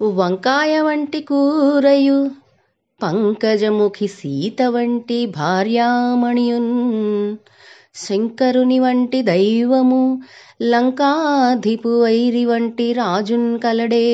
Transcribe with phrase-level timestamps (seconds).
[0.00, 2.30] వంకాయ వంటి కూరయు
[3.00, 6.72] పంకజముఖి సీత వంటి భార్యామణియున్.
[7.94, 10.02] శంకరుని వంటి దైవము
[10.62, 14.06] లంకాధిపు వైరి వంటి రాజున్ కలడే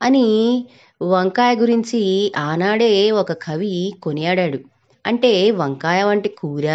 [0.00, 0.26] అని
[1.02, 4.60] వంకాయ గురించి ఆనాడే ఒక కవి కొనియాడాడు.
[5.04, 6.66] అంటే వంకాయ వంటి కూర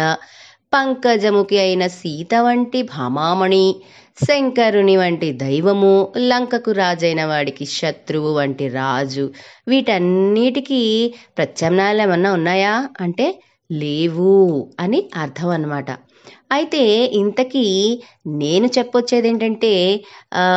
[0.72, 3.64] పంకజముఖి అయిన సీత వంటి భామామణి
[4.18, 5.92] శంకరుని వంటి దైవము
[6.22, 9.24] లంకకు రాజైన వాడికి శత్రువు వంటి రాజు
[9.68, 10.80] వీటన్నిటికీ
[11.38, 12.74] ప్రత్యామ్నాయాలు ఏమన్నా ఉన్నాయా?
[13.00, 13.26] అంటే
[13.70, 14.34] లేవు
[14.80, 15.90] అని అర్థం అన్నమాట.
[16.52, 16.82] అయితే
[17.14, 17.64] ఇంతకీ
[18.36, 19.72] నేను చెప్పొచ్చేది ఏంటంటే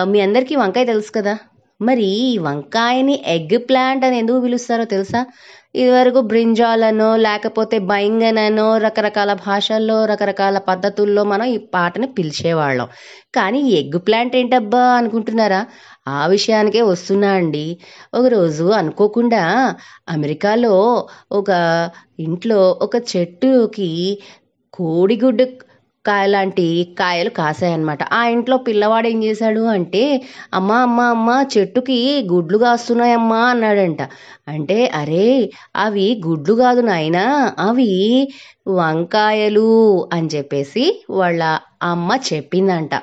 [0.03, 1.35] మీ అందరికీ వంకాయ తెలుసు కదా?
[1.83, 5.21] మరి ఈ వంకాయని ఎగ్ ప్లాంట్ అని ఎందుకు పిలుస్తారో తెలుసా?
[5.75, 12.87] ఇదివరకు బ్రింజాలనో లేకపోతే బైంగన్ అనో రకరకాల భాషల్లో రకరకాల పద్ధతుల్లో మనం ఈ పాటని పిలిచేవాళ్ళం.
[13.35, 15.61] కానీ ఎగ్ ప్లాంట్ ఏంటబ్బా అనుకుంటున్నారా?
[16.07, 17.65] ఆ విషయానికే వస్తున్నా అండి.
[18.13, 19.43] ఒకరోజు అనుకోకుండా
[20.09, 20.75] అమెరికాలో
[21.31, 21.49] ఒక
[22.19, 23.89] ఇంట్లో ఒక చెట్టుకి
[24.73, 25.45] కోడిగుడ్డు
[26.05, 26.65] కాయ లాంటి
[26.99, 28.03] కాయలు కాసాయన్నమాట.
[28.13, 30.01] ఆ ఇంట్లో పిల్లవాడు ఏం చేశాడు అంటే
[30.53, 31.97] అమ్మ అమ్మ అమ్మ చెట్టుకి
[32.31, 34.01] గుడ్లు కాస్తున్నాయమ్మా అన్నాడంట.
[34.47, 35.27] అంటే అరే
[35.75, 37.25] అవి గుడ్లు కాదు నాయనా
[37.59, 37.89] అవి
[38.77, 39.69] వంకాయలు
[40.13, 41.41] అని చెప్పేసి వాళ్ళ
[41.83, 42.93] అమ్మ చెప్పిందంట.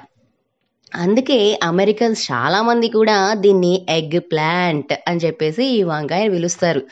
[0.92, 6.82] అందుకే అమెరికన్స్ చాలామంది కూడా దీన్ని ఎగ్ ప్లాంట్ అని చెప్పేసి ఈ వంకాయని పిలుస్తారు.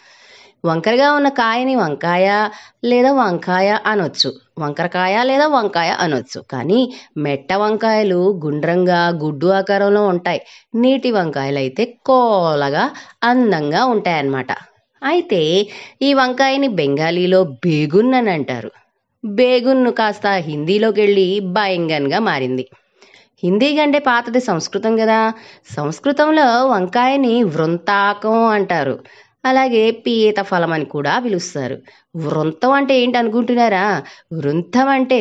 [0.64, 2.28] వంకరగా ఉన్న కాయని వంకాయ
[2.84, 4.30] లేదా వంకాయ అనొచ్చు.
[4.62, 6.40] వంకరకాయ లేదా వంకాయ అనొచ్చు.
[6.52, 6.80] కానీ
[7.18, 10.40] మెట్ట వంకాయలు గుండ్రంగా గుడ్డు ఆకారంలో ఉంటాయి.
[10.74, 12.84] నీటి వంకాయలు అయితే కోలగా
[13.22, 14.50] అందంగా ఉంటాయన్నమాట.
[15.02, 15.40] అయితే
[16.02, 18.70] ఈ వంకాయని బెంగాలీలో బేగున్ అని అంటారు.
[19.24, 22.64] బేగున్ను కాస్త హిందీలోకి వెళ్ళి బయంగన్గా మారింది.
[23.42, 25.18] హిందీ కంటే పాతది సంస్కృతం కదా
[25.70, 28.96] సంస్కృతంలో వంకాయని వృంతాకం అంటారు.
[29.48, 31.76] అలాగే పీత ఫలం అని కూడా పిలుస్తారు.
[32.24, 33.86] వృంతం అంటే ఏంటి అనుకుంటున్నారా?
[34.32, 35.20] వృంతం అంటే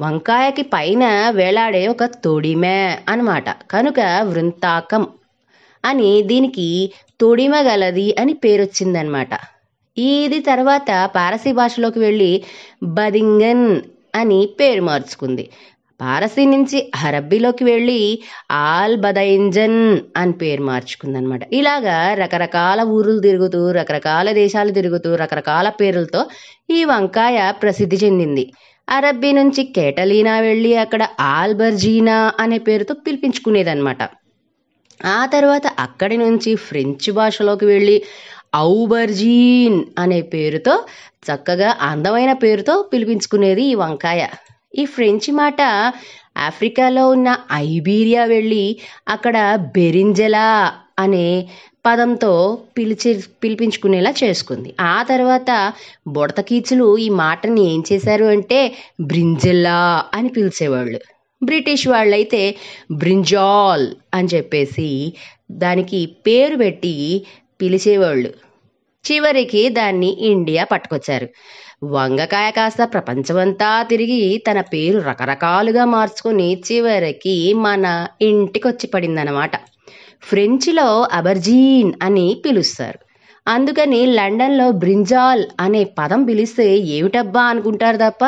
[0.00, 3.48] వంకాయకి పైన వేలాడే ఒక తొడిమే అన్నమాట.
[3.70, 4.00] కనుక
[4.30, 5.04] వృంతాకం
[5.84, 6.68] అని దీనికి
[7.20, 9.32] తొడిమ గలది అని పేరు వచ్చిందనమాట
[9.96, 12.32] ఇది తర్వాత పారసీ భాషలోకి వెళ్ళి
[12.96, 13.66] బదింగన్
[14.14, 15.44] అని పేరు మార్చుకుంది.
[16.00, 18.00] పారసీ నుంచి అరబ్బీలోకి వెళ్ళి
[18.50, 19.78] ఆల్ బదైంజన్
[20.16, 21.40] అని పేరు మార్చుకుందనమాట.
[21.52, 26.22] ఇలాగా రకరకాల ఊరులు తిరుగుతూ రకరకాల దేశాలు తిరుగుతూ రకరకాల పేర్లతో
[26.70, 28.44] ఈ వంకాయ ప్రసిద్ధి చెందింది.
[28.88, 34.02] అరబ్బీ నుంచి కేటలీనా వెళ్ళి అక్కడ ఆల్బర్జీనా అనే పేరుతో పిలిపించుకునేదన్నమాట
[35.04, 37.96] ఆ తర్వాత అక్కడి నుంచి ఫ్రెంచ్ భాషలోకి వెళ్ళి
[38.56, 40.74] ఔబర్జీన్ అనే పేరుతో
[41.26, 44.22] చక్కగా అందమైన పేరుతో పిలిపించుకునేది ఈ వంకాయ.
[44.78, 45.60] ఈ ఫ్రెంచి మాట
[46.36, 48.64] ఆఫ్రికాలో ఉన్న ఐబీరియా వెళ్ళి
[49.08, 49.36] అక్కడ
[49.76, 50.48] బెరింజలా
[50.98, 51.48] అనే
[51.86, 52.32] పదంతో
[52.78, 53.10] పిలిచి
[53.42, 54.74] పిలిపించుకునేలా చేసుకుంది.
[54.80, 55.72] ఆ తర్వాత
[56.06, 58.60] బుడతకీచులు ఈ మాటని ఏం చేశారు అంటే
[59.00, 61.00] బ్రింజలా అని పిలిచేవాళ్ళు.
[61.44, 62.42] బ్రిటిష్ వాళ్ళైతే
[62.92, 65.12] బ్రింజాల్ అని చెప్పేసి
[65.50, 66.94] దానికి పేరు పెట్టి
[67.60, 68.30] పిలిచేవాళ్ళు.
[69.04, 71.28] చివరికి దాన్ని ఇండియా పట్టుకొచ్చారు.
[71.82, 77.84] వంగకాయ కాస్త ప్రపంచమంతా తిరిగి తన పేరు రకరకాలుగా మార్చుకుని చివరికి మన
[78.22, 79.56] ఇంటికొచ్చి పడిందనమాట
[80.22, 82.98] ఫ్రెంచ్లో అబర్జీన్ అని పిలుస్తారు.
[83.46, 88.24] అందుకని లండన్లో బ్రింజాల్ అనే పదం పిలిస్తే ఏమిటబ్బా అనుకుంటారు తప్ప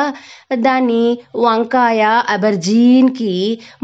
[0.59, 1.01] దాన్ని
[1.35, 3.33] వంకాయ అబర్జీన్కి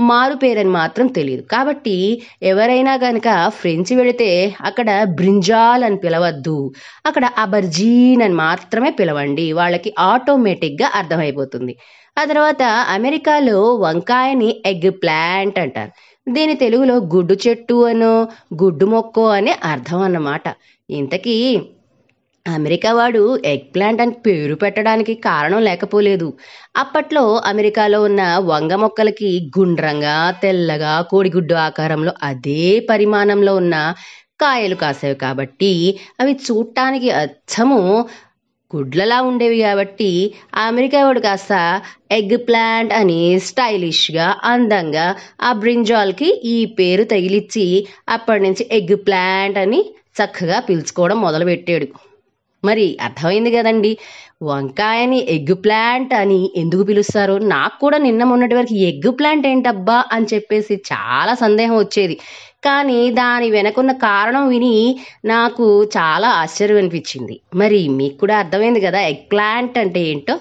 [0.01, 1.97] మారు పేరని మాత్రం తెలియదు కాబట్టి
[2.43, 3.27] ఎవరైనా కనుక
[3.59, 4.29] ఫ్రెంచ్ వెళితే
[4.65, 6.57] అక్కడ బ్రింజాల్ అని పిలవద్దు
[7.05, 11.75] అక్కడ అబర్జీన్ అని మాత్రమే పిలవండి వాళ్ళకి ఆటోమేటిక్గా అర్థమైపోతుంది.
[12.17, 15.91] ఆ తర్వాత అమెరికాలో వంకాయని ఎగ్ ప్లాంట్ అంటారు.
[16.27, 18.13] దీని తెలుగులో గుడ్డు చెట్టు అనో
[18.61, 20.45] గుడ్డు మొక్కో అనే అర్థం అన్నమాట.
[20.89, 21.35] ఇంతకీ
[22.45, 26.27] అమెరికా వాడు ఎగ్ ప్లాంట్ అని పేరు పెట్టడానికి కారణం లేకపోలేదు.
[26.75, 33.75] అప్పట్లో అమెరికాలో ఉన్న వంగ మొక్కలకి గుండ్రంగా తెల్లగా కోడిగుడ్డు ఆకారంలో అదే పరిమాణంలో ఉన్న
[34.39, 35.71] కాయలు కాసేవి కాబట్టి
[36.19, 37.81] అవి చూడటానికి అచ్చము
[38.71, 40.09] గుడ్లలా ఉండేవి కాబట్టి
[40.55, 41.53] ఆ అమెరికా వాడు కాస్త
[42.11, 45.05] ఎగ్ ప్లాంట్ అని స్టైలిష్గా అందంగా
[45.41, 47.67] ఆ బ్రింజాల్కి ఈ పేరు తగిలిచ్చి
[48.09, 49.81] అప్పటి నుంచి ఎగ్ ప్లాంట్ అని
[50.19, 51.87] చక్కగా పిలుచుకోవడం మొదలుపెట్టాడు.
[52.65, 53.91] మరి అర్థమైంది కదండి.
[54.43, 57.33] వంకాయని ఎగ్ ప్లాంట్ అని ఎందుకు పిలుస్తారు?
[57.53, 62.17] నాకు కూడా నిన్న మొన్నటి వరకు ఎగ్ ప్లాంట్ ఏంటబ్బా అని చెప్పేసి చాలా సందేహం వచ్చేది.
[62.65, 64.75] కానీ దాని వెనకున్న కారణం విని
[65.25, 65.65] నాకు
[65.97, 67.35] చాలా ఆశ్చర్యం అనిపించింది.
[67.55, 70.35] మరి మీకు కూడా అర్థమైంది కదా ఎగ్ ప్లాంట్ అంటే ఏంటో?